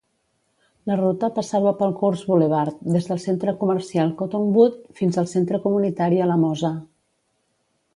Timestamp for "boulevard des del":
2.31-3.21